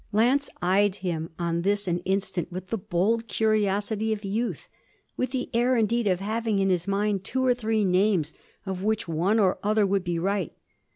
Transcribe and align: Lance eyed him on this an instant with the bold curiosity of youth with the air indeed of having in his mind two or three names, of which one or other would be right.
Lance 0.11 0.49
eyed 0.63 0.95
him 0.95 1.29
on 1.37 1.61
this 1.61 1.87
an 1.87 1.99
instant 2.05 2.51
with 2.51 2.69
the 2.69 2.77
bold 2.79 3.27
curiosity 3.27 4.11
of 4.11 4.25
youth 4.25 4.67
with 5.15 5.29
the 5.29 5.47
air 5.53 5.77
indeed 5.77 6.07
of 6.07 6.19
having 6.21 6.57
in 6.57 6.71
his 6.71 6.87
mind 6.87 7.23
two 7.23 7.45
or 7.45 7.53
three 7.53 7.85
names, 7.85 8.33
of 8.65 8.81
which 8.81 9.07
one 9.07 9.37
or 9.37 9.59
other 9.61 9.85
would 9.85 10.03
be 10.03 10.17
right. 10.17 10.53